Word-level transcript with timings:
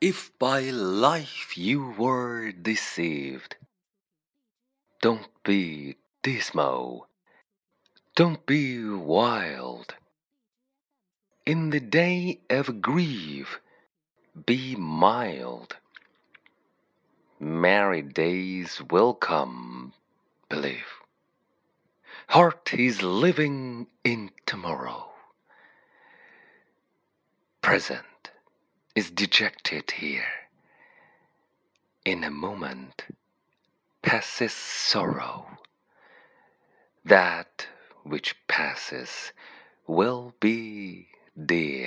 If 0.00 0.30
by 0.38 0.60
life 0.70 1.58
you 1.58 1.90
were 1.90 2.52
deceived, 2.52 3.56
don't 5.02 5.28
be 5.44 5.96
dismal, 6.22 7.06
don't 8.16 8.46
be 8.46 8.82
wild. 8.88 9.96
In 11.44 11.68
the 11.68 11.80
day 11.80 12.40
of 12.48 12.80
grief, 12.80 13.60
be 14.46 14.74
mild. 14.74 15.76
Merry 17.38 18.00
days 18.00 18.80
will 18.90 19.12
come, 19.12 19.92
believe. 20.48 21.02
Heart 22.28 22.72
is 22.72 23.02
living 23.02 23.88
in 24.02 24.30
tomorrow. 24.46 25.10
Present 27.60 28.19
is 29.00 29.10
dejected 29.10 29.92
here. 29.92 30.34
In 32.04 32.22
a 32.22 32.30
moment 32.30 33.06
passes 34.02 34.52
sorrow. 34.52 35.46
That 37.02 37.66
which 38.04 38.36
passes 38.46 39.32
will 39.86 40.34
be 40.38 41.08
dear. 41.34 41.79